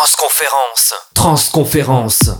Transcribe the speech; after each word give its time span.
Transconférence. 0.00 0.94
Transconférence. 1.12 2.30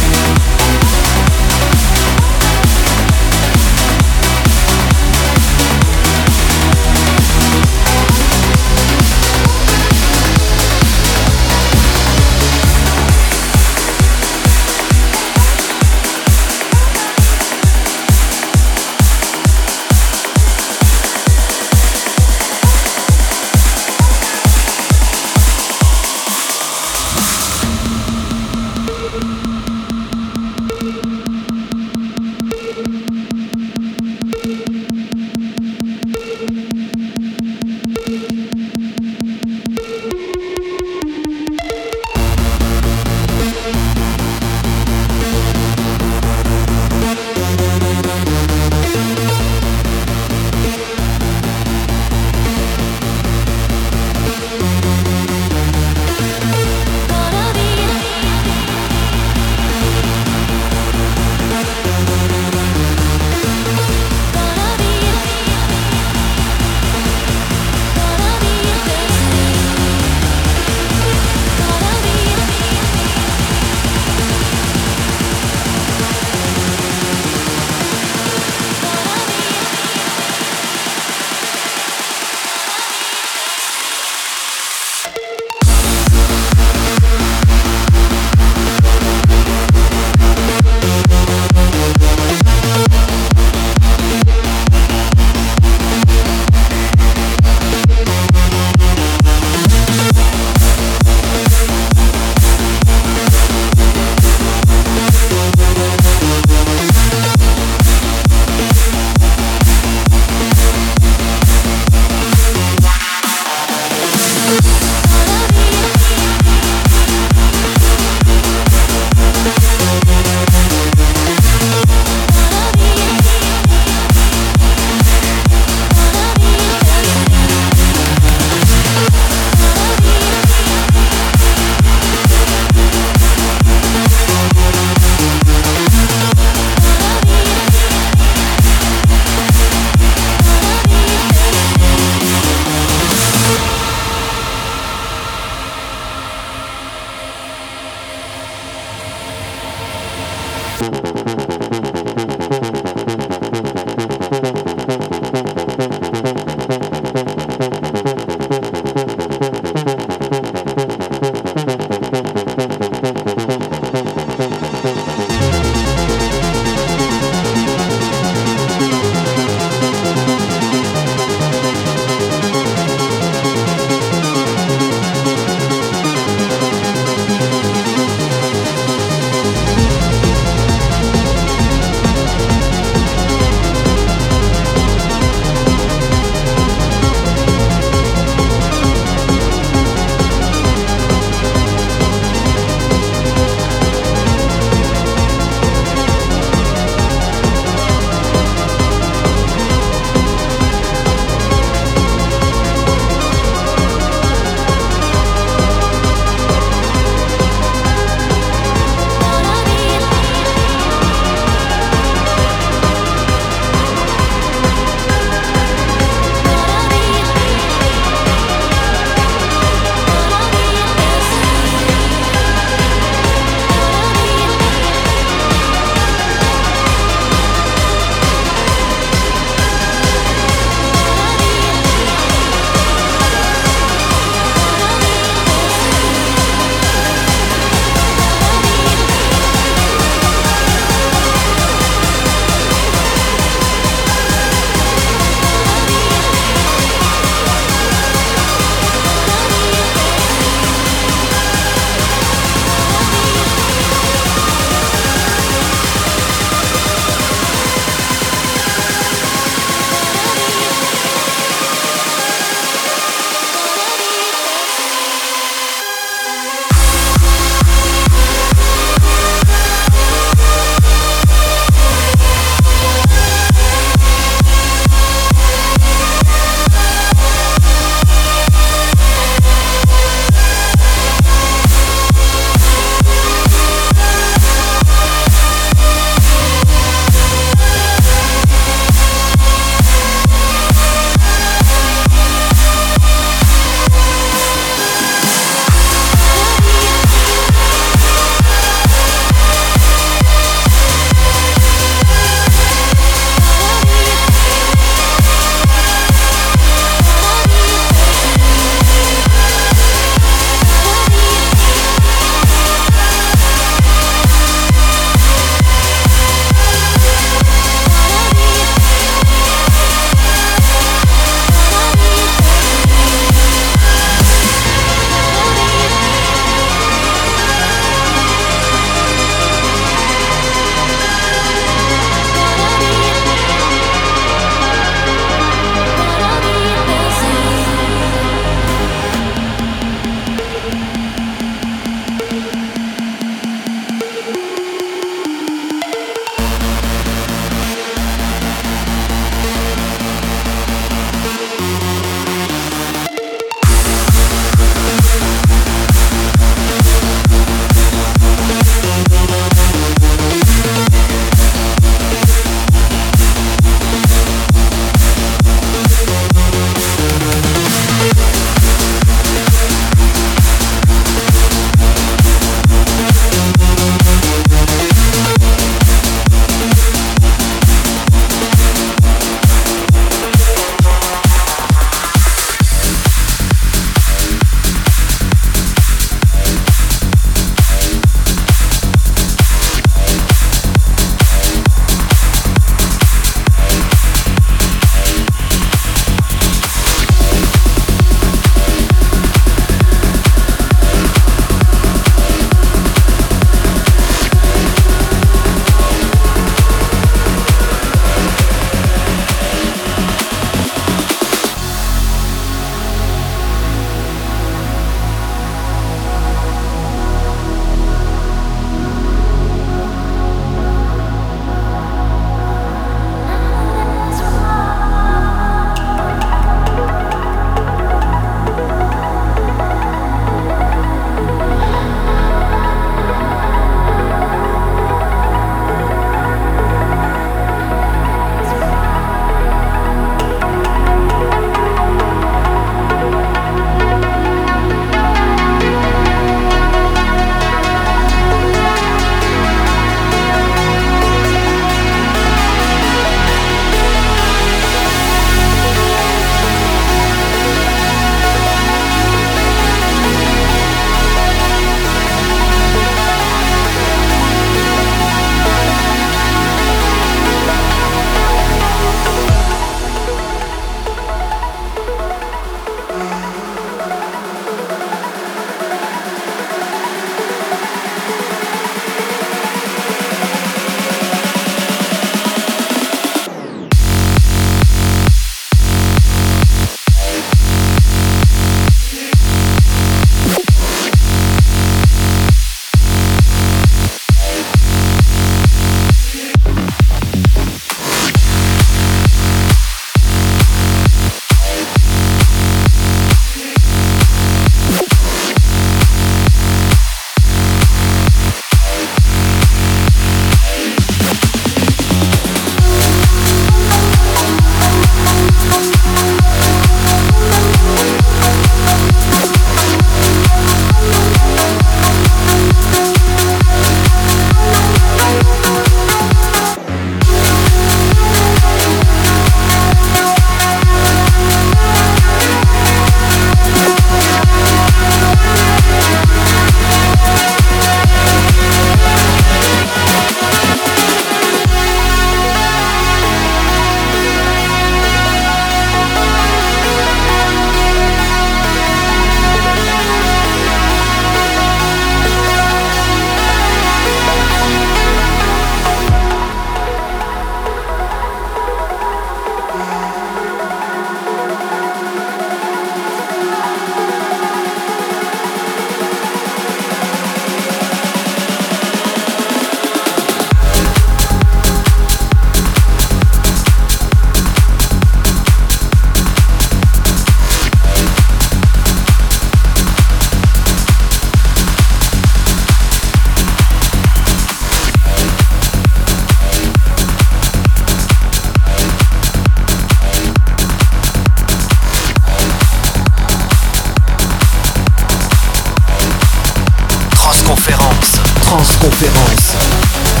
Transconférence. 597.41 598.01
Transconférence. 598.21 600.00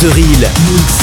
The 0.00 0.08
Real. 0.10 0.97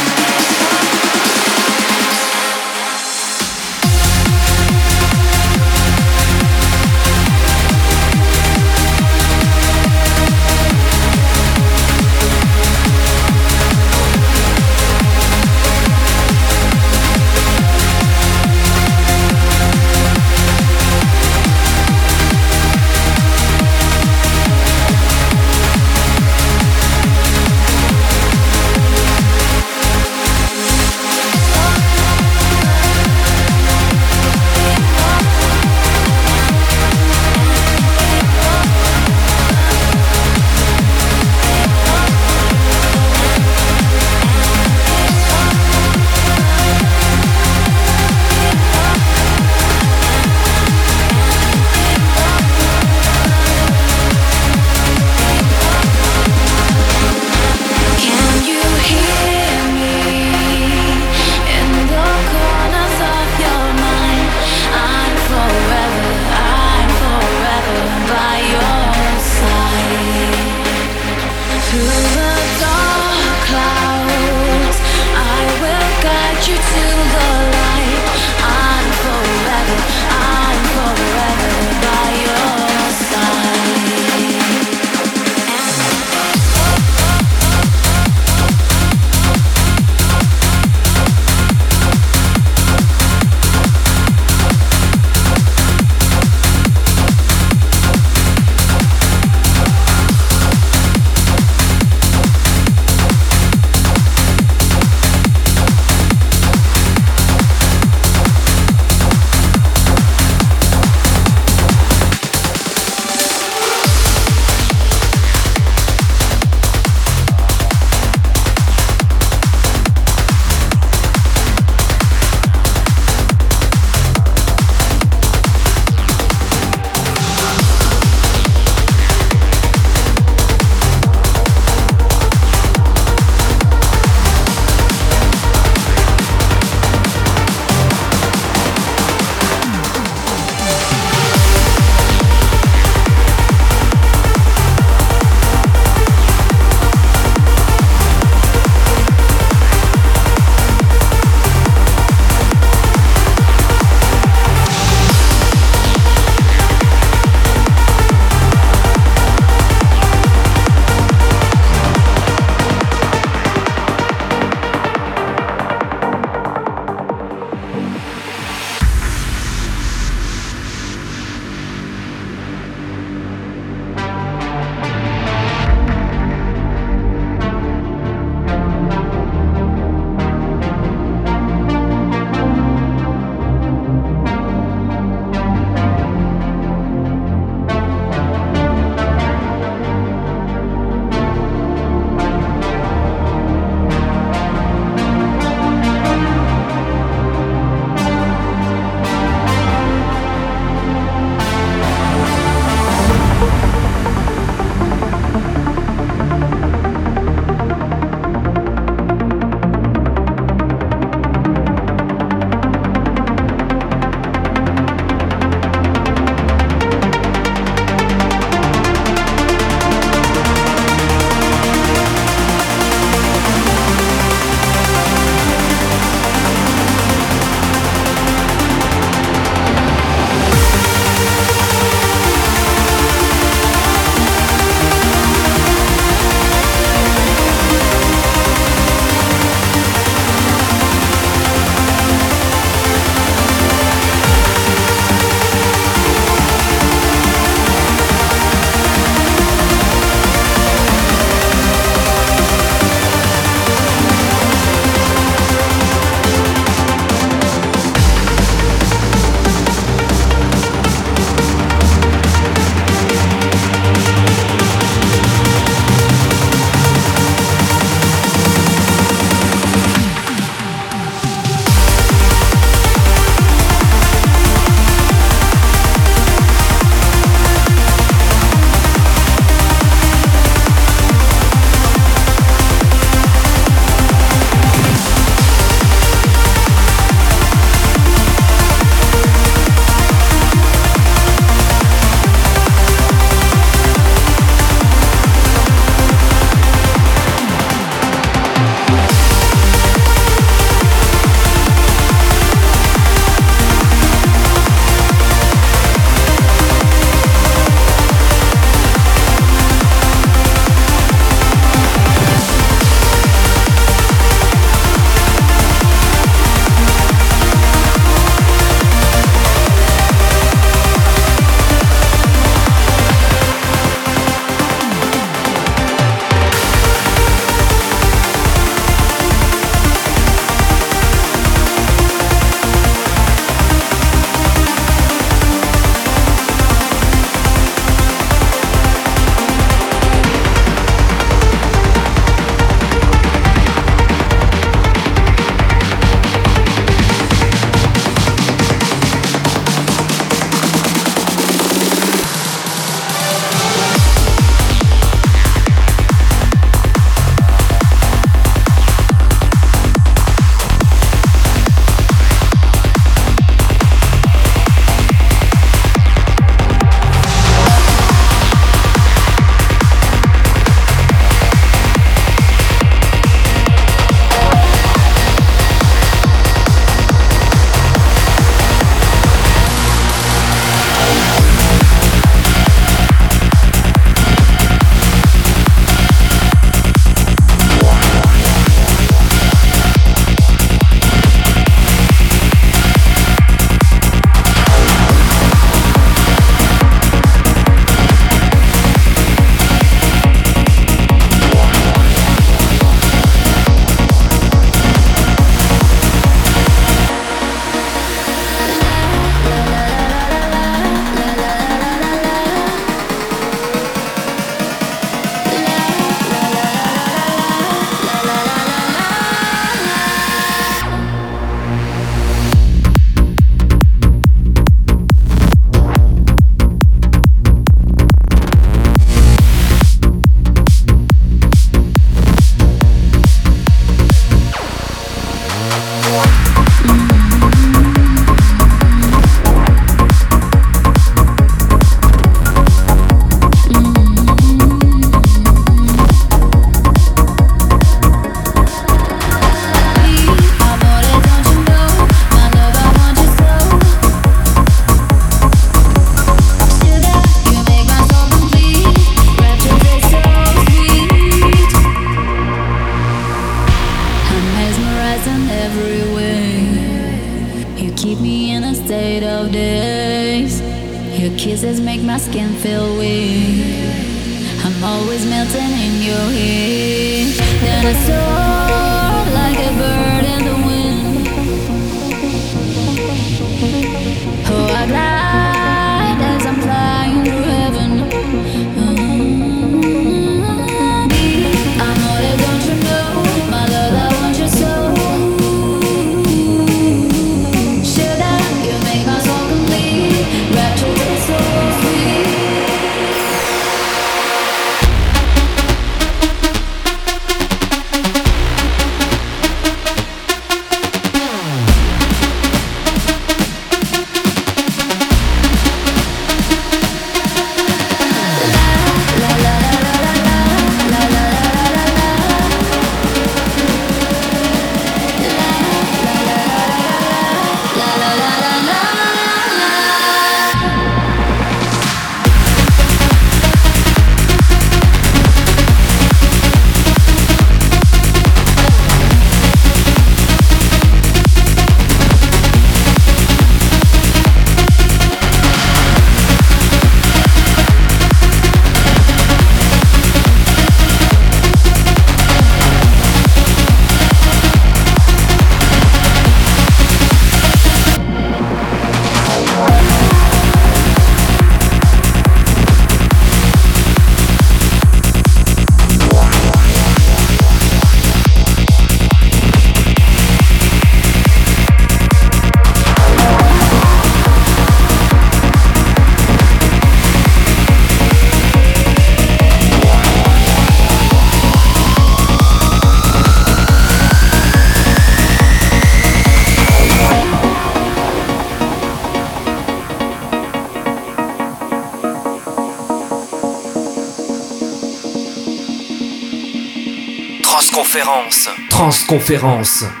Transconférence. 599.11 600.00